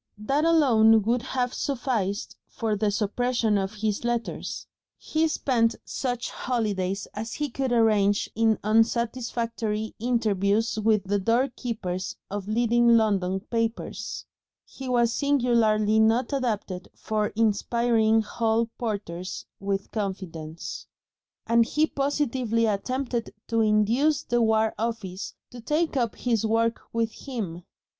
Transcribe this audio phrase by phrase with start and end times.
[0.17, 4.65] That alone would have sufficed for the suppression of his letters.
[4.97, 12.15] He spent such holidays as he could arrange in unsatisfactory interviews with the door keepers
[12.31, 14.25] of leading London papers
[14.65, 20.87] he was singularly not adapted for inspiring hall porters with confidence
[21.45, 27.11] and he positively attempted to induce the War Office to take up his work with
[27.27, 27.61] him.